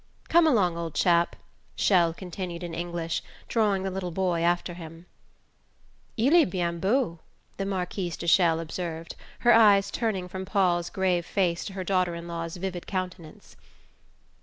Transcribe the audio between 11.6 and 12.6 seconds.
to her daughter in law's